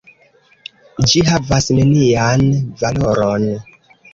Ĝi 1.11 1.21
havas 1.27 1.67
nenian 1.81 2.45
valoron. 2.81 3.47